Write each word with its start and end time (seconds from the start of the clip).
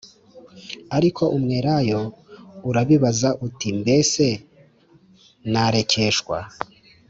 Ariko 0.97 1.23
umwelayo 1.37 2.01
urabibaza 2.69 3.29
uti 3.47 3.67
Mbese 3.79 4.25
narekeshwa 5.51 6.37